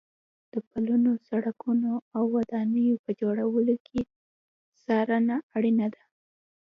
[0.53, 3.99] د پلونو، سړکونو او ودانیو په جوړولو کې
[4.83, 6.01] څارنه اړینه ده.